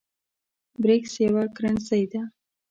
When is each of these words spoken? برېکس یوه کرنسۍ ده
برېکس 0.81 1.13
یوه 1.25 1.43
کرنسۍ 1.55 2.03
ده 2.11 2.21